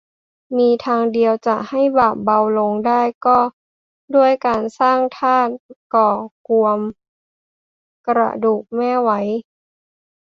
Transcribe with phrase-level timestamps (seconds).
[0.57, 3.39] มีทางเดียวจะให้บาปเบาลงได้ก็
[4.15, 5.51] ด้วยการสร้างธาตุ
[5.93, 6.11] ก่อ
[6.47, 6.79] กวม
[8.07, 9.19] กระดูกแม่ไว้